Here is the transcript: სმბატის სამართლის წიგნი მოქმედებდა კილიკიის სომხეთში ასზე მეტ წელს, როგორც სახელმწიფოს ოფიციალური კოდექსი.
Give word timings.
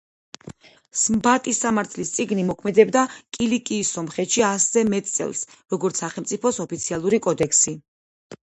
სმბატის 1.01 1.59
სამართლის 1.65 2.13
წიგნი 2.15 2.45
მოქმედებდა 2.47 3.03
კილიკიის 3.37 3.91
სომხეთში 3.99 4.45
ასზე 4.49 4.85
მეტ 4.95 5.13
წელს, 5.19 5.45
როგორც 5.75 6.03
სახელმწიფოს 6.05 6.61
ოფიციალური 6.67 7.21
კოდექსი. 7.29 7.77